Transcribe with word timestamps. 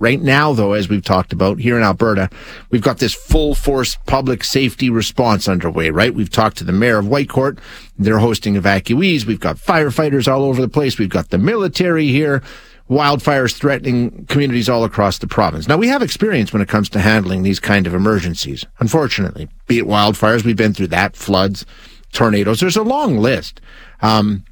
Right 0.00 0.20
now, 0.20 0.52
though, 0.52 0.72
as 0.72 0.88
we've 0.88 1.04
talked 1.04 1.32
about 1.32 1.60
here 1.60 1.76
in 1.76 1.84
Alberta, 1.84 2.28
we've 2.70 2.82
got 2.82 2.98
this 2.98 3.14
full 3.14 3.54
force 3.54 3.96
public 4.06 4.42
safety 4.42 4.90
response 4.90 5.46
underway, 5.46 5.90
right? 5.90 6.12
We've 6.12 6.30
talked 6.30 6.56
to 6.58 6.64
the 6.64 6.72
mayor 6.72 6.98
of 6.98 7.06
Whitecourt. 7.06 7.60
They're 7.96 8.18
hosting 8.18 8.54
evacuees. 8.54 9.24
We've 9.24 9.38
got 9.38 9.56
firefighters 9.56 10.26
all 10.26 10.42
over 10.42 10.60
the 10.60 10.68
place. 10.68 10.98
We've 10.98 11.08
got 11.08 11.30
the 11.30 11.38
military 11.38 12.08
here. 12.08 12.42
Wildfires 12.90 13.56
threatening 13.56 14.26
communities 14.26 14.68
all 14.68 14.82
across 14.82 15.18
the 15.18 15.28
province. 15.28 15.68
Now 15.68 15.76
we 15.76 15.86
have 15.88 16.02
experience 16.02 16.52
when 16.52 16.60
it 16.60 16.68
comes 16.68 16.88
to 16.90 17.00
handling 17.00 17.44
these 17.44 17.60
kind 17.60 17.86
of 17.86 17.94
emergencies. 17.94 18.64
Unfortunately, 18.80 19.48
be 19.68 19.78
it 19.78 19.86
wildfires, 19.86 20.44
we've 20.44 20.56
been 20.56 20.74
through 20.74 20.88
that, 20.88 21.14
floods, 21.14 21.64
tornadoes. 22.12 22.58
There's 22.58 22.76
a 22.76 22.82
long 22.82 23.18
list. 23.18 23.60
Um, 24.02 24.44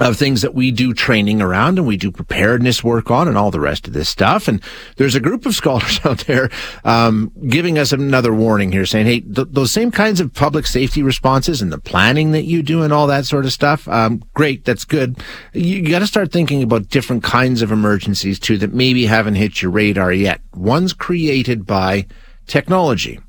of 0.00 0.16
things 0.16 0.40
that 0.40 0.54
we 0.54 0.70
do 0.70 0.94
training 0.94 1.42
around 1.42 1.78
and 1.78 1.86
we 1.86 1.98
do 1.98 2.10
preparedness 2.10 2.82
work 2.82 3.10
on 3.10 3.28
and 3.28 3.36
all 3.36 3.50
the 3.50 3.60
rest 3.60 3.86
of 3.86 3.92
this 3.92 4.08
stuff. 4.08 4.48
And 4.48 4.62
there's 4.96 5.14
a 5.14 5.20
group 5.20 5.44
of 5.44 5.54
scholars 5.60 6.00
out 6.04 6.20
there 6.20 6.50
um, 6.84 7.30
giving 7.48 7.78
us 7.78 7.92
another 7.92 8.32
warning 8.32 8.72
here, 8.72 8.86
saying, 8.86 9.06
"Hey, 9.06 9.20
th- 9.20 9.48
those 9.50 9.70
same 9.70 9.90
kinds 9.90 10.20
of 10.20 10.32
public 10.32 10.66
safety 10.66 11.02
responses 11.02 11.60
and 11.60 11.70
the 11.70 11.78
planning 11.78 12.32
that 12.32 12.44
you 12.44 12.62
do 12.62 12.82
and 12.82 12.92
all 12.92 13.06
that 13.08 13.26
sort 13.26 13.44
of 13.44 13.52
stuff, 13.52 13.86
um, 13.88 14.22
great, 14.34 14.64
that's 14.64 14.84
good. 14.84 15.18
You, 15.52 15.76
you 15.76 15.90
got 15.90 15.98
to 15.98 16.06
start 16.06 16.32
thinking 16.32 16.62
about 16.62 16.88
different 16.88 17.22
kinds 17.22 17.60
of 17.60 17.70
emergencies 17.70 18.38
too 18.38 18.56
that 18.58 18.72
maybe 18.72 19.04
haven't 19.06 19.34
hit 19.34 19.60
your 19.60 19.70
radar 19.70 20.12
yet. 20.12 20.40
Ones 20.54 20.94
created 20.94 21.66
by 21.66 22.06
technology, 22.46 23.20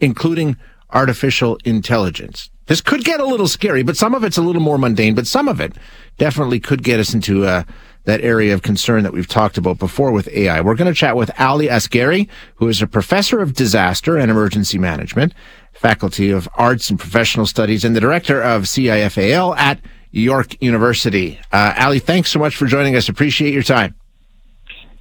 including 0.00 0.56
artificial 0.90 1.58
intelligence." 1.64 2.48
This 2.66 2.80
could 2.80 3.04
get 3.04 3.20
a 3.20 3.26
little 3.26 3.48
scary, 3.48 3.82
but 3.82 3.96
some 3.96 4.14
of 4.14 4.22
it's 4.22 4.38
a 4.38 4.42
little 4.42 4.62
more 4.62 4.78
mundane, 4.78 5.14
but 5.14 5.26
some 5.26 5.48
of 5.48 5.60
it 5.60 5.74
definitely 6.18 6.60
could 6.60 6.82
get 6.82 7.00
us 7.00 7.14
into 7.14 7.44
uh, 7.44 7.64
that 8.04 8.20
area 8.20 8.52
of 8.54 8.62
concern 8.62 9.02
that 9.04 9.12
we've 9.12 9.28
talked 9.28 9.56
about 9.56 9.78
before 9.78 10.12
with 10.12 10.28
AI. 10.28 10.60
We're 10.60 10.74
going 10.74 10.92
to 10.92 10.98
chat 10.98 11.16
with 11.16 11.30
Ali 11.40 11.70
Asgary, 11.70 12.28
who 12.56 12.68
is 12.68 12.82
a 12.82 12.86
professor 12.86 13.40
of 13.40 13.54
disaster 13.54 14.16
and 14.16 14.30
emergency 14.30 14.78
management, 14.78 15.34
faculty 15.72 16.30
of 16.30 16.48
arts 16.54 16.90
and 16.90 16.98
professional 16.98 17.46
studies, 17.46 17.84
and 17.84 17.94
the 17.94 18.00
director 18.00 18.42
of 18.42 18.62
CIFAL 18.64 19.56
at 19.56 19.80
York 20.10 20.60
University. 20.60 21.40
Uh, 21.52 21.74
Ali, 21.78 21.98
thanks 21.98 22.30
so 22.30 22.38
much 22.38 22.56
for 22.56 22.66
joining 22.66 22.96
us. 22.96 23.08
Appreciate 23.08 23.54
your 23.54 23.62
time. 23.62 23.94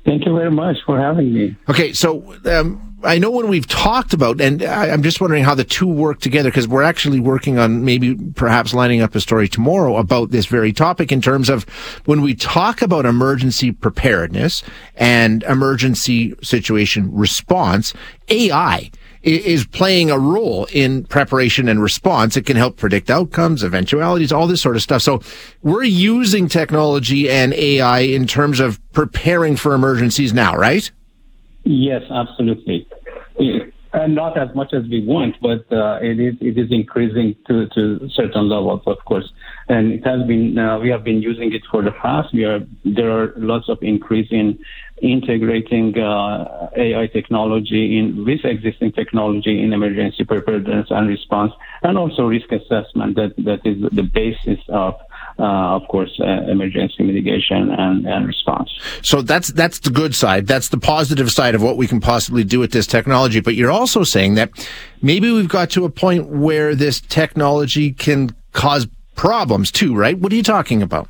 Thank 0.05 0.25
you 0.25 0.33
very 0.35 0.51
much 0.51 0.77
for 0.85 0.99
having 0.99 1.33
me. 1.33 1.55
Okay, 1.69 1.93
so 1.93 2.35
um, 2.45 2.90
I 3.03 3.17
know 3.17 3.31
when 3.31 3.47
we've 3.47 3.67
talked 3.67 4.13
about, 4.13 4.39
and 4.41 4.63
I, 4.63 4.87
am 4.87 5.03
just 5.03 5.21
wondering 5.21 5.43
how 5.43 5.55
the 5.55 5.63
two 5.63 5.87
work 5.87 6.19
together 6.19 6.49
because 6.49 6.67
we're 6.67 6.83
actually 6.83 7.19
working 7.19 7.57
on 7.57 7.83
maybe 7.83 8.15
perhaps 8.35 8.73
lining 8.73 9.01
up 9.01 9.15
a 9.15 9.21
story 9.21 9.47
tomorrow 9.47 9.97
about 9.97 10.31
this 10.31 10.45
very 10.45 10.71
topic 10.73 11.11
in 11.11 11.21
terms 11.21 11.49
of 11.49 11.63
when 12.05 12.21
we 12.21 12.35
talk 12.35 12.81
about 12.81 13.05
emergency 13.05 13.71
preparedness 13.71 14.63
and 14.95 15.43
emergency 15.43 16.35
situation 16.43 17.11
response, 17.13 17.93
AI 18.29 18.91
is 19.23 19.65
playing 19.67 20.09
a 20.09 20.17
role 20.17 20.65
in 20.71 21.05
preparation 21.05 21.67
and 21.67 21.81
response. 21.81 22.35
It 22.35 22.45
can 22.45 22.57
help 22.57 22.77
predict 22.77 23.09
outcomes, 23.09 23.63
eventualities, 23.63 24.31
all 24.31 24.47
this 24.47 24.61
sort 24.61 24.75
of 24.75 24.81
stuff. 24.81 25.01
So 25.01 25.21
we're 25.61 25.83
using 25.83 26.47
technology 26.47 27.29
and 27.29 27.53
AI 27.53 27.99
in 27.99 28.25
terms 28.25 28.59
of 28.59 28.79
preparing 28.93 29.55
for 29.55 29.73
emergencies 29.73 30.33
now, 30.33 30.55
right? 30.55 30.91
Yes, 31.63 32.03
absolutely. 32.09 32.87
And 33.93 34.15
not 34.15 34.37
as 34.37 34.55
much 34.55 34.73
as 34.73 34.83
we 34.89 35.05
want, 35.05 35.35
but 35.41 35.69
uh, 35.71 35.99
it 36.01 36.17
is 36.17 36.35
it 36.39 36.57
is 36.57 36.71
increasing 36.71 37.35
to, 37.47 37.67
to 37.75 38.09
certain 38.13 38.47
levels, 38.47 38.81
of 38.87 38.97
course. 39.05 39.29
And 39.67 39.91
it 39.91 40.05
has 40.05 40.25
been 40.25 40.57
uh, 40.57 40.79
we 40.79 40.89
have 40.89 41.03
been 41.03 41.21
using 41.21 41.53
it 41.53 41.61
for 41.69 41.83
the 41.83 41.91
past. 41.91 42.33
We 42.33 42.45
are 42.45 42.61
there 42.85 43.11
are 43.11 43.33
lots 43.35 43.67
of 43.67 43.79
increase 43.81 44.29
in 44.31 44.57
integrating 45.01 45.97
uh, 45.99 46.69
AI 46.77 47.07
technology 47.07 47.97
in 47.99 48.23
with 48.25 48.45
existing 48.45 48.93
technology 48.93 49.61
in 49.61 49.73
emergency 49.73 50.23
preparedness 50.23 50.87
and 50.89 51.09
response, 51.09 51.51
and 51.83 51.97
also 51.97 52.27
risk 52.27 52.49
assessment. 52.51 53.17
That 53.17 53.33
that 53.39 53.59
is 53.65 53.81
the 53.91 54.03
basis 54.03 54.59
of 54.69 54.95
of 55.39 55.87
course, 55.87 56.11
uh, 56.19 56.49
emergency 56.49 57.03
mitigation 57.03 57.69
and, 57.71 58.05
and 58.05 58.27
response. 58.27 58.69
So 59.01 59.21
that's 59.21 59.49
that's 59.49 59.79
the 59.79 59.89
good 59.89 60.15
side. 60.15 60.47
That's 60.47 60.69
the 60.69 60.77
positive 60.77 61.31
side 61.31 61.55
of 61.55 61.61
what 61.61 61.77
we 61.77 61.87
can 61.87 61.99
possibly 61.99 62.43
do 62.43 62.59
with 62.59 62.71
this 62.71 62.87
technology. 62.87 63.39
But 63.39 63.55
you're 63.55 63.71
also 63.71 64.03
saying 64.03 64.35
that 64.35 64.49
maybe 65.01 65.31
we've 65.31 65.49
got 65.49 65.69
to 65.71 65.85
a 65.85 65.89
point 65.89 66.27
where 66.27 66.75
this 66.75 67.01
technology 67.01 67.91
can 67.91 68.35
cause 68.53 68.87
problems 69.15 69.71
too, 69.71 69.95
right? 69.95 70.17
What 70.17 70.31
are 70.31 70.35
you 70.35 70.43
talking 70.43 70.81
about? 70.81 71.09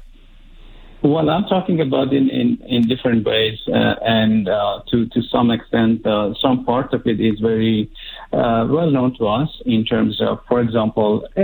Well, 1.04 1.32
I'm 1.32 1.46
talking 1.46 1.82
about 1.82 2.14
in, 2.14 2.30
in, 2.30 2.60
in 2.68 2.88
different 2.88 3.26
ways, 3.26 3.58
uh, 3.68 3.96
and 4.06 4.48
uh, 4.48 4.82
to 4.92 5.08
to 5.08 5.22
some 5.32 5.50
extent, 5.50 6.06
uh, 6.06 6.36
some 6.40 6.64
part 6.64 6.94
of 6.94 7.08
it 7.08 7.20
is 7.20 7.40
very 7.40 7.90
uh, 8.34 8.66
well 8.70 8.90
known 8.90 9.14
to 9.18 9.28
us 9.28 9.50
in 9.66 9.84
terms 9.84 10.22
of, 10.22 10.40
for 10.48 10.62
example, 10.62 11.28
uh, 11.36 11.42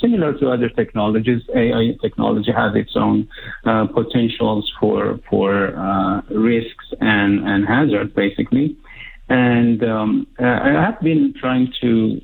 similar 0.00 0.36
to 0.38 0.50
other 0.50 0.68
technologies, 0.68 1.42
AI 1.54 1.96
technology 2.02 2.50
has 2.50 2.74
its 2.74 2.92
own 2.96 3.28
uh, 3.64 3.86
potentials 3.86 4.70
for 4.80 5.20
for 5.30 6.24
risks 6.30 6.86
and 7.00 7.46
and 7.46 7.68
hazards, 7.68 8.12
basically. 8.14 8.76
And 9.28 9.84
um, 9.84 10.26
I 10.40 10.70
have 10.70 11.00
been 11.00 11.34
trying 11.38 11.72
to 11.82 12.20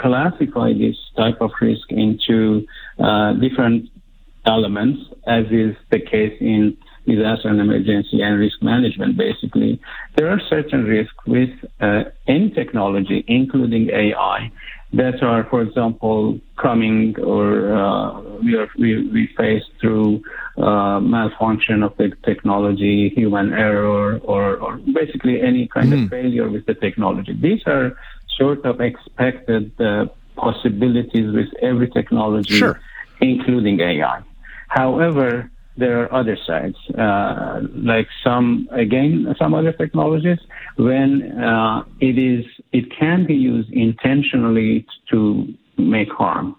classify 0.00 0.72
this 0.72 0.96
type 1.16 1.40
of 1.40 1.50
risk 1.60 1.90
into 1.90 2.66
different 3.40 3.90
elements, 4.46 5.00
as 5.26 5.44
is 5.50 5.76
the 5.90 6.00
case 6.00 6.36
in 6.40 6.76
disaster 7.06 7.48
and 7.48 7.60
emergency 7.60 8.20
and 8.22 8.38
risk 8.38 8.62
management, 8.62 9.16
basically. 9.16 9.80
There 10.16 10.30
are 10.30 10.40
certain 10.48 10.84
risks 10.84 11.14
with 11.26 11.50
uh, 11.80 12.04
any 12.26 12.50
technology, 12.50 13.24
including 13.26 13.90
AI, 13.90 14.50
that 14.92 15.22
are, 15.22 15.44
for 15.44 15.62
example, 15.62 16.40
coming 16.60 17.14
or 17.20 17.72
uh, 17.72 18.20
we, 18.42 18.56
are, 18.56 18.68
we, 18.76 19.08
we 19.08 19.28
face 19.36 19.62
through 19.80 20.22
uh, 20.58 20.98
malfunction 21.00 21.82
of 21.82 21.96
the 21.96 22.10
technology, 22.24 23.10
human 23.14 23.52
error, 23.52 24.18
or, 24.18 24.56
or 24.56 24.76
basically 24.92 25.40
any 25.40 25.68
kind 25.68 25.90
mm. 25.90 25.92
of 25.92 26.00
hmm. 26.00 26.06
failure 26.08 26.48
with 26.48 26.66
the 26.66 26.74
technology. 26.74 27.32
These 27.40 27.62
are 27.66 27.96
sort 28.36 28.64
of 28.64 28.80
expected 28.80 29.80
uh, 29.80 30.06
possibilities 30.36 31.32
with 31.32 31.48
every 31.62 31.88
technology, 31.88 32.58
sure. 32.58 32.80
including 33.20 33.80
AI. 33.80 34.22
However, 34.68 35.50
there 35.76 36.02
are 36.02 36.12
other 36.12 36.36
sides, 36.46 36.76
uh, 36.98 37.60
like 37.74 38.08
some 38.24 38.68
again 38.72 39.34
some 39.38 39.54
other 39.54 39.72
technologies 39.72 40.38
when 40.76 41.38
uh, 41.40 41.82
it 42.00 42.18
is 42.18 42.44
it 42.72 42.86
can 42.98 43.26
be 43.26 43.34
used 43.34 43.70
intentionally 43.72 44.86
to 45.10 45.46
make 45.78 46.10
harm, 46.10 46.56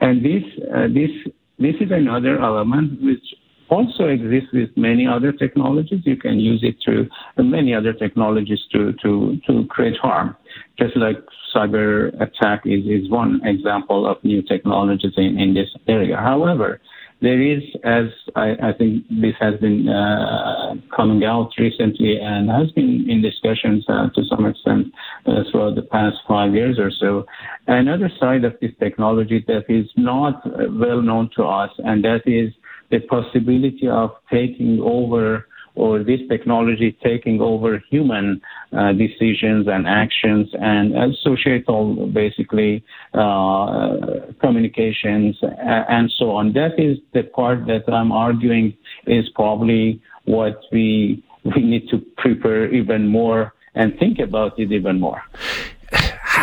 and 0.00 0.24
this 0.24 0.42
uh, 0.74 0.88
this 0.88 1.10
this 1.58 1.74
is 1.80 1.90
another 1.90 2.40
element 2.40 3.00
which 3.02 3.24
also 3.70 4.06
exists 4.08 4.48
with 4.52 4.70
many 4.76 5.06
other 5.06 5.32
technologies. 5.32 6.00
You 6.04 6.16
can 6.16 6.40
use 6.40 6.62
it 6.62 6.76
to 6.86 7.08
many 7.42 7.74
other 7.74 7.92
technologies 7.92 8.60
to 8.72 8.92
to 9.02 9.38
to 9.46 9.66
create 9.66 9.96
harm, 9.96 10.36
just 10.78 10.96
like 10.96 11.16
cyber 11.54 12.08
attack 12.20 12.62
is, 12.66 12.84
is 12.84 13.10
one 13.10 13.40
example 13.44 14.06
of 14.06 14.22
new 14.22 14.42
technologies 14.42 15.12
in, 15.16 15.38
in 15.38 15.54
this 15.54 15.68
area. 15.86 16.16
However, 16.16 16.80
there 17.20 17.40
is, 17.42 17.62
as 17.84 18.06
I, 18.36 18.50
I 18.62 18.72
think 18.78 19.04
this 19.08 19.34
has 19.40 19.58
been 19.60 19.88
uh, 19.88 20.74
coming 20.94 21.24
out 21.24 21.50
recently 21.58 22.18
and 22.20 22.48
has 22.48 22.70
been 22.72 23.06
in 23.08 23.22
discussions 23.22 23.84
uh, 23.88 24.08
to 24.14 24.22
some 24.30 24.46
extent 24.46 24.92
uh, 25.26 25.42
throughout 25.50 25.74
the 25.74 25.82
past 25.82 26.16
five 26.28 26.54
years 26.54 26.78
or 26.78 26.90
so, 26.90 27.26
another 27.66 28.10
side 28.20 28.44
of 28.44 28.54
this 28.60 28.70
technology 28.78 29.44
that 29.48 29.64
is 29.68 29.86
not 29.96 30.42
well 30.78 31.02
known 31.02 31.28
to 31.36 31.42
us, 31.42 31.70
and 31.78 32.04
that 32.04 32.22
is 32.26 32.52
the 32.90 33.00
possibility 33.00 33.88
of 33.88 34.10
taking 34.30 34.80
over 34.80 35.46
or 35.78 36.02
this 36.02 36.20
technology 36.28 36.96
taking 37.02 37.40
over 37.40 37.82
human 37.90 38.40
uh, 38.72 38.92
decisions 38.92 39.66
and 39.68 39.86
actions 39.86 40.48
and 40.60 41.14
societal, 41.22 42.08
basically, 42.08 42.84
uh, 43.14 43.96
communications 44.40 45.36
and 45.42 46.12
so 46.18 46.32
on. 46.32 46.52
That 46.52 46.78
is 46.78 46.98
the 47.14 47.22
part 47.22 47.66
that 47.66 47.84
I'm 47.92 48.12
arguing 48.12 48.76
is 49.06 49.28
probably 49.34 50.02
what 50.24 50.60
we 50.72 51.22
we 51.44 51.62
need 51.62 51.88
to 51.88 51.98
prepare 52.16 52.72
even 52.74 53.06
more 53.06 53.54
and 53.74 53.96
think 53.98 54.18
about 54.18 54.58
it 54.58 54.72
even 54.72 55.00
more 55.00 55.22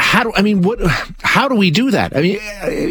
how 0.05 0.23
do 0.23 0.31
I 0.35 0.43
mean 0.43 0.61
what? 0.61 0.79
How 1.23 1.47
do 1.47 1.55
we 1.55 1.71
do 1.71 1.89
that? 1.89 2.15
I 2.15 2.21
mean, 2.21 2.39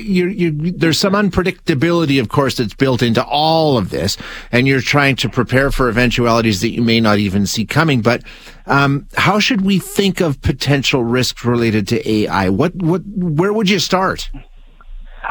you, 0.04 0.26
you, 0.26 0.72
there's 0.72 0.98
some 0.98 1.12
unpredictability, 1.12 2.20
of 2.20 2.28
course, 2.28 2.56
that's 2.56 2.74
built 2.74 3.02
into 3.02 3.24
all 3.24 3.78
of 3.78 3.90
this, 3.90 4.16
and 4.50 4.66
you're 4.66 4.80
trying 4.80 5.14
to 5.16 5.28
prepare 5.28 5.70
for 5.70 5.88
eventualities 5.88 6.60
that 6.60 6.70
you 6.70 6.82
may 6.82 7.00
not 7.00 7.18
even 7.18 7.46
see 7.46 7.64
coming. 7.64 8.02
But 8.02 8.24
um, 8.66 9.06
how 9.16 9.38
should 9.38 9.60
we 9.60 9.78
think 9.78 10.20
of 10.20 10.42
potential 10.42 11.04
risks 11.04 11.44
related 11.44 11.86
to 11.88 12.10
AI? 12.10 12.48
What 12.48 12.74
what 12.74 13.02
where 13.06 13.52
would 13.52 13.70
you 13.70 13.78
start? 13.78 14.28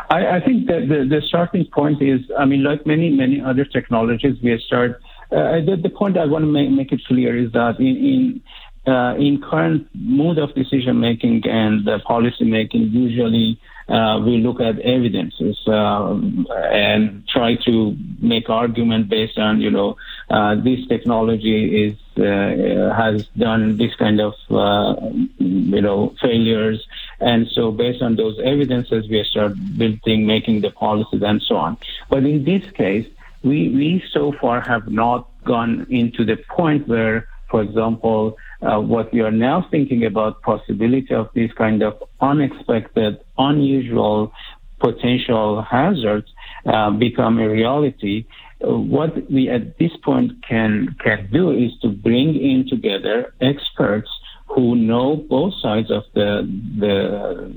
I, 0.09 0.37
I 0.37 0.39
think 0.39 0.67
that 0.67 0.87
the, 0.87 1.05
the 1.07 1.21
starting 1.27 1.67
point 1.71 2.01
is, 2.01 2.21
I 2.39 2.45
mean, 2.45 2.63
like 2.63 2.87
many 2.87 3.09
many 3.09 3.41
other 3.41 3.65
technologies, 3.65 4.37
we 4.41 4.57
start. 4.65 5.01
Uh, 5.31 5.59
the, 5.65 5.77
the 5.81 5.89
point 5.89 6.17
I 6.17 6.25
want 6.25 6.43
to 6.43 6.51
make, 6.51 6.69
make 6.69 6.91
it 6.91 7.01
clear 7.07 7.35
is 7.37 7.51
that 7.53 7.79
in, 7.79 7.85
in 7.85 8.41
uh, 8.87 9.15
in 9.17 9.41
current 9.41 9.87
mode 9.93 10.37
of 10.37 10.53
decision 10.55 10.99
making 10.99 11.47
and 11.47 11.87
uh, 11.87 11.99
policy 11.99 12.43
making, 12.43 12.89
usually 12.89 13.59
uh, 13.89 14.19
we 14.25 14.37
look 14.37 14.61
at 14.61 14.79
evidences 14.79 15.57
uh, 15.67 16.13
and 16.71 17.27
try 17.27 17.55
to 17.55 17.95
make 18.21 18.49
argument 18.49 19.09
based 19.09 19.37
on, 19.37 19.59
you 19.59 19.69
know, 19.69 19.97
uh, 20.29 20.55
this 20.55 20.85
technology 20.87 21.85
is 21.85 21.97
uh, 22.17 22.93
has 22.95 23.25
done 23.37 23.75
this 23.77 23.93
kind 23.95 24.21
of, 24.21 24.33
you 25.39 25.81
know, 25.81 26.15
failures, 26.21 26.85
and 27.19 27.47
so 27.49 27.71
based 27.71 28.01
on 28.01 28.15
those 28.15 28.39
evidences, 28.43 29.07
we 29.09 29.23
start 29.23 29.53
building, 29.77 30.25
making 30.25 30.61
the 30.61 30.69
policies, 30.71 31.23
and 31.23 31.41
so 31.41 31.55
on. 31.57 31.77
But 32.09 32.23
in 32.25 32.43
this 32.45 32.63
case, 32.71 33.07
we 33.43 33.69
we 33.69 34.03
so 34.11 34.31
far 34.39 34.61
have 34.61 34.87
not 34.89 35.27
gone 35.43 35.85
into 35.89 36.23
the 36.23 36.37
point 36.49 36.87
where, 36.87 37.27
for 37.53 37.61
example, 37.61 38.35
uh, 38.63 38.79
what 38.79 39.13
we 39.13 39.19
are 39.21 39.29
now 39.29 39.67
thinking 39.69 40.05
about 40.05 40.41
possibility 40.41 41.13
of 41.13 41.29
these 41.35 41.51
kind 41.55 41.83
of 41.83 41.93
unexpected, 42.19 43.19
unusual 43.37 44.33
potential 44.79 45.61
hazards 45.61 46.25
uh, 46.65 46.89
become 46.89 47.37
a 47.37 47.47
reality. 47.47 48.25
What 48.59 49.29
we 49.31 49.49
at 49.49 49.77
this 49.77 49.91
point 50.03 50.31
can 50.49 50.95
can 51.03 51.29
do 51.31 51.51
is 51.51 51.71
to 51.83 51.89
bring 51.89 52.29
in 52.33 52.65
together 52.67 53.35
experts 53.39 54.09
who 54.47 54.75
know 54.75 55.15
both 55.15 55.53
sides 55.61 55.91
of 55.91 56.03
the 56.15 56.29
the 56.79 56.95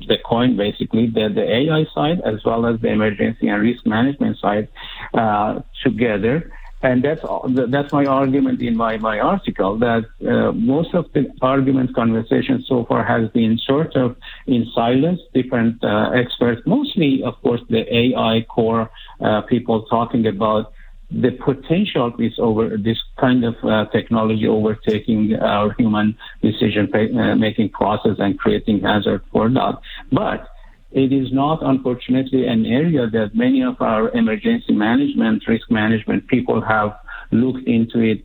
the 0.09 0.19
coin, 0.29 0.59
basically 0.59 1.07
the 1.07 1.31
the 1.35 1.47
AI 1.61 1.87
side 1.95 2.21
as 2.27 2.45
well 2.45 2.67
as 2.67 2.79
the 2.83 2.89
emergency 2.89 3.49
and 3.49 3.63
risk 3.63 3.87
management 3.87 4.37
side 4.45 4.69
uh, 5.15 5.61
together 5.83 6.53
and 6.83 7.03
that's 7.03 7.23
that's 7.71 7.93
my 7.93 8.05
argument 8.05 8.61
in 8.61 8.77
my, 8.77 8.99
my 8.99 9.19
article 9.19 9.79
that 9.79 10.05
uh, 10.29 10.53
most 10.53 10.95
of 10.95 11.07
the 11.15 11.33
argument 11.41 11.95
conversation 11.95 12.65
so 12.69 12.85
far 12.85 13.03
has 13.03 13.31
been 13.31 13.59
sort 13.59 13.97
of 13.97 14.17
in 14.47 14.67
silence. 14.75 15.21
Different 15.33 15.83
uh, 15.83 16.11
experts, 16.11 16.61
mostly 16.67 17.23
of 17.25 17.41
course 17.43 17.63
the 17.71 17.83
AI 17.95 18.47
core 18.49 18.91
uh, 19.21 19.41
people 19.43 19.87
talking 19.87 20.27
about 20.27 20.73
the 21.11 21.31
potential 21.31 22.09
of 22.09 22.17
this 22.19 22.35
over 22.39 22.77
this 22.77 22.99
kind 23.19 23.45
of 23.45 23.55
uh, 23.63 23.87
technology 23.87 24.47
overtaking 24.47 25.37
our 25.37 25.73
human 25.79 26.17
decision 26.43 26.91
uh, 26.95 27.37
making 27.37 27.69
process 27.71 28.17
and 28.19 28.39
creating 28.39 28.81
hazard 28.81 29.23
for 29.33 29.49
that, 29.49 29.79
but 30.11 30.49
it 30.93 31.13
is 31.13 31.33
not, 31.33 31.59
unfortunately, 31.63 32.47
an 32.47 32.65
area 32.65 33.09
that 33.11 33.35
many 33.35 33.63
of 33.63 33.81
our 33.81 34.11
emergency 34.11 34.73
management, 34.73 35.43
risk 35.49 35.71
management 35.71 36.27
people 36.29 36.61
have 36.61 36.97
looked 37.33 37.67
into 37.67 38.01
it 38.01 38.25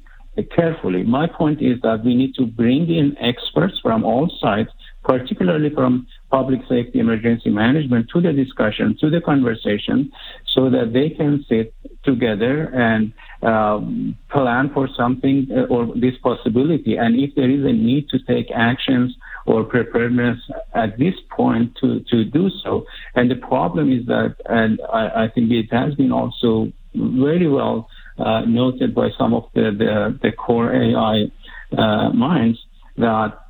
carefully. 0.56 1.04
My 1.04 1.28
point 1.28 1.62
is 1.62 1.80
that 1.82 2.04
we 2.06 2.16
need 2.16 2.36
to 2.36 2.46
bring 2.46 2.90
in 2.90 3.18
experts 3.20 3.80
from 3.82 4.04
all 4.04 4.32
sides, 4.40 4.70
particularly 5.04 5.70
from 5.74 6.08
public 6.30 6.62
safety 6.70 7.00
emergency 7.00 7.50
management, 7.50 8.10
to 8.14 8.22
the 8.22 8.32
discussion, 8.32 8.96
to 9.00 9.10
the 9.10 9.22
conversation, 9.22 10.12
so 10.54 10.70
that 10.70 10.92
they 10.94 11.10
can 11.10 11.44
sit 11.50 11.74
together 12.04 12.66
and 12.74 13.14
um, 13.42 14.16
plan 14.30 14.70
for 14.74 14.88
something 14.96 15.48
uh, 15.52 15.74
or 15.74 15.88
this 15.96 16.16
possibility. 16.22 16.96
And 16.98 17.20
if 17.20 17.34
there 17.36 17.50
is 17.50 17.66
a 17.66 17.74
need 17.74 18.10
to 18.10 18.20
take 18.20 18.52
actions 18.54 19.16
or 19.46 19.64
preparedness 19.64 20.38
at 20.74 20.98
this 21.00 21.16
point 21.36 21.76
to, 21.82 22.02
to 22.12 22.24
do 22.24 22.50
so. 22.64 22.86
And 23.16 23.30
the 23.32 23.36
problem 23.36 23.92
is 23.92 24.06
that, 24.06 24.36
and 24.46 24.80
I, 24.94 25.24
I 25.24 25.28
think 25.34 25.52
it 25.52 25.72
has 25.72 25.96
been 25.96 26.12
also 26.12 26.72
very 26.94 27.48
well 27.48 27.90
uh, 28.20 28.42
noted 28.42 28.94
by 28.94 29.10
some 29.18 29.34
of 29.34 29.46
the, 29.56 29.72
the, 29.76 30.20
the 30.22 30.32
core 30.32 30.72
AI 30.72 31.32
uh, 31.76 32.10
minds 32.12 32.60
that 32.98 33.41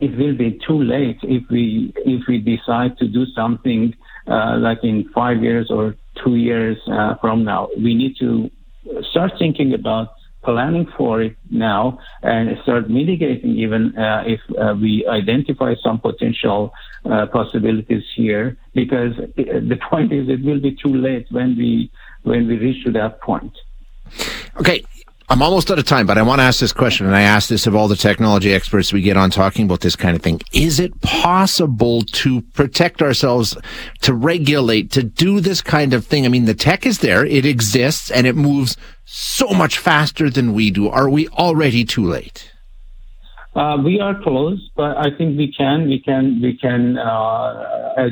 it 0.00 0.16
will 0.16 0.36
be 0.36 0.58
too 0.66 0.82
late 0.82 1.18
if 1.22 1.42
we 1.50 1.92
if 1.96 2.26
we 2.28 2.38
decide 2.38 2.96
to 2.98 3.08
do 3.08 3.26
something 3.34 3.94
uh, 4.26 4.56
like 4.58 4.82
in 4.82 5.08
five 5.14 5.42
years 5.42 5.70
or 5.70 5.96
two 6.22 6.36
years 6.36 6.76
uh, 6.88 7.14
from 7.20 7.44
now. 7.44 7.68
We 7.76 7.94
need 7.94 8.16
to 8.18 8.50
start 9.10 9.32
thinking 9.38 9.74
about 9.74 10.08
planning 10.44 10.86
for 10.96 11.20
it 11.20 11.36
now 11.50 11.98
and 12.22 12.56
start 12.62 12.88
mitigating 12.88 13.56
even 13.56 13.96
uh, 13.98 14.22
if 14.26 14.40
uh, 14.56 14.74
we 14.80 15.06
identify 15.08 15.74
some 15.82 15.98
potential 15.98 16.72
uh, 17.04 17.26
possibilities 17.26 18.04
here 18.14 18.56
because 18.74 19.12
the 19.36 19.78
point 19.90 20.12
is 20.12 20.28
it 20.28 20.42
will 20.44 20.60
be 20.60 20.76
too 20.76 20.94
late 20.94 21.26
when 21.30 21.56
we 21.56 21.90
when 22.22 22.46
we 22.46 22.56
reach 22.56 22.84
to 22.84 22.92
that 22.92 23.20
point 23.20 23.52
okay 24.58 24.82
I'm 25.30 25.42
almost 25.42 25.70
out 25.70 25.78
of 25.78 25.84
time, 25.84 26.06
but 26.06 26.16
I 26.16 26.22
want 26.22 26.38
to 26.38 26.44
ask 26.44 26.58
this 26.58 26.72
question, 26.72 27.04
and 27.04 27.14
I 27.14 27.20
ask 27.20 27.50
this 27.50 27.66
of 27.66 27.76
all 27.76 27.86
the 27.86 27.96
technology 27.96 28.54
experts 28.54 28.94
we 28.94 29.02
get 29.02 29.18
on 29.18 29.28
talking 29.28 29.66
about 29.66 29.80
this 29.80 29.94
kind 29.94 30.16
of 30.16 30.22
thing. 30.22 30.40
Is 30.54 30.80
it 30.80 30.98
possible 31.02 32.02
to 32.02 32.40
protect 32.40 33.02
ourselves, 33.02 33.54
to 34.00 34.14
regulate, 34.14 34.90
to 34.92 35.02
do 35.02 35.40
this 35.40 35.60
kind 35.60 35.92
of 35.92 36.06
thing? 36.06 36.24
I 36.24 36.28
mean, 36.28 36.46
the 36.46 36.54
tech 36.54 36.86
is 36.86 37.00
there, 37.00 37.26
it 37.26 37.44
exists, 37.44 38.10
and 38.10 38.26
it 38.26 38.36
moves 38.36 38.78
so 39.04 39.48
much 39.50 39.76
faster 39.76 40.30
than 40.30 40.54
we 40.54 40.70
do. 40.70 40.88
Are 40.88 41.10
we 41.10 41.28
already 41.28 41.84
too 41.84 42.06
late? 42.06 42.50
Uh, 43.54 43.76
we 43.84 44.00
are 44.00 44.22
close, 44.22 44.70
but 44.76 44.96
I 44.96 45.10
think 45.16 45.36
we 45.36 45.52
can 45.52 45.88
we 45.88 45.98
can 46.00 46.40
we 46.40 46.56
can 46.56 46.96
uh, 46.96 48.08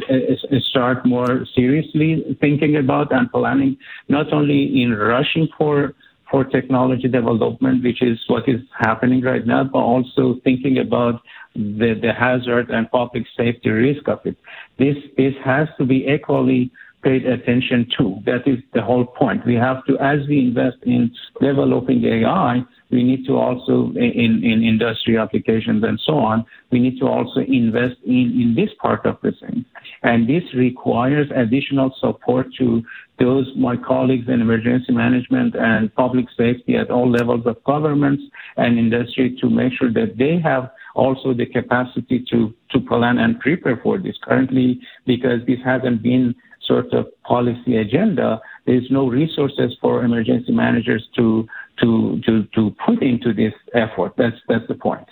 start 0.71 1.07
more 1.07 1.47
seriously 1.55 2.37
thinking 2.41 2.77
about 2.77 3.13
and 3.13 3.31
planning, 3.31 3.77
not 4.09 4.33
only 4.33 4.83
in 4.83 4.93
rushing 4.93 5.47
for 5.57 5.95
for 6.31 6.45
technology 6.45 7.09
development, 7.09 7.85
which 7.85 8.03
is 8.03 8.19
what 8.27 8.49
is 8.49 8.61
happening 8.79 9.23
right 9.23 9.47
now, 9.47 9.65
but 9.65 9.79
also 9.79 10.37
thinking 10.43 10.79
about 10.79 11.23
the, 11.55 11.99
the 12.01 12.13
hazard 12.13 12.71
and 12.71 12.91
public 12.91 13.25
safety 13.37 13.71
risk 13.71 14.09
of 14.09 14.21
it. 14.25 14.37
This, 14.79 14.97
this 15.17 15.35
has 15.45 15.69
to 15.79 15.85
be 15.85 16.07
equally 16.07 16.71
paid 17.03 17.25
attention 17.27 17.89
to. 17.97 18.17
That 18.27 18.47
is 18.47 18.59
the 18.75 18.83
whole 18.83 19.07
point. 19.07 19.47
We 19.47 19.55
have 19.55 19.85
to, 19.87 19.97
as 19.99 20.27
we 20.29 20.41
invest 20.41 20.79
in 20.83 21.13
developing 21.41 22.05
AI, 22.05 22.65
we 22.91 23.03
need 23.03 23.27
to 23.27 23.37
also, 23.37 23.93
in, 23.97 24.43
in 24.45 24.63
industry 24.63 25.19
applications 25.19 25.83
and 25.83 26.01
so 26.05 26.15
on, 26.15 26.45
we 26.71 26.79
need 26.79 26.99
to 27.01 27.07
also 27.07 27.41
invest 27.41 27.97
in, 28.05 28.33
in 28.41 28.55
this 28.55 28.71
part 28.81 29.05
of 29.07 29.17
the 29.23 29.33
thing. 29.41 29.65
And 30.03 30.29
this 30.29 30.45
requires 30.55 31.29
additional 31.35 31.95
support 32.01 32.47
to 32.59 32.83
those, 33.19 33.51
my 33.57 33.77
colleagues 33.77 34.29
in 34.29 34.41
emergency 34.41 34.93
management 34.93 35.55
and 35.57 35.93
public 35.95 36.27
safety 36.37 36.77
at 36.77 36.91
all 36.91 37.11
levels 37.11 37.47
of 37.47 37.63
governments 37.65 38.23
and 38.57 38.79
industry 38.79 39.37
to 39.41 39.51
make 39.51 39.73
sure 39.73 39.93
that 39.93 40.17
they 40.19 40.39
have 40.39 40.71
also 40.95 41.35
the 41.35 41.47
capacity 41.47 42.25
to, 42.31 42.55
to 42.71 42.81
plan 42.81 43.19
and 43.19 43.41
prepare 43.41 43.81
for 43.83 43.99
this. 43.99 44.17
Currently, 44.23 44.81
because 45.07 45.41
this 45.47 45.59
hasn't 45.65 46.03
been 46.03 46.35
sort 46.67 46.93
of 46.93 47.07
policy 47.23 47.77
agenda, 47.77 48.41
there's 48.67 48.91
no 48.91 49.09
resources 49.09 49.77
for 49.81 50.05
emergency 50.05 50.53
managers 50.53 51.07
to 51.17 51.47
to 51.81 52.21
to 52.27 52.45
to 52.55 52.75
put 52.85 53.03
into 53.03 53.33
this 53.33 53.55
effort. 53.75 54.13
That's 54.17 54.37
that's 54.49 54.67
the 54.69 54.75
point. 54.75 55.09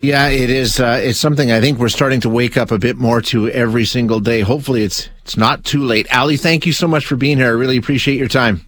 Yeah, 0.00 0.28
it 0.28 0.48
is. 0.48 0.78
Uh, 0.78 1.00
it's 1.02 1.18
something 1.18 1.50
I 1.50 1.60
think 1.60 1.78
we're 1.78 1.88
starting 1.88 2.20
to 2.20 2.28
wake 2.28 2.56
up 2.56 2.70
a 2.70 2.78
bit 2.78 2.96
more 2.96 3.20
to 3.22 3.50
every 3.50 3.84
single 3.84 4.20
day. 4.20 4.40
Hopefully, 4.42 4.84
it's 4.84 5.08
it's 5.22 5.36
not 5.36 5.64
too 5.64 5.82
late. 5.82 6.06
Ali, 6.14 6.36
thank 6.36 6.66
you 6.66 6.72
so 6.72 6.86
much 6.86 7.04
for 7.04 7.16
being 7.16 7.38
here. 7.38 7.48
I 7.48 7.50
really 7.50 7.76
appreciate 7.76 8.16
your 8.16 8.28
time. 8.28 8.67